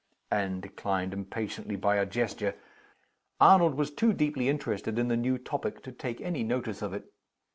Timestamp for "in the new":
4.97-5.37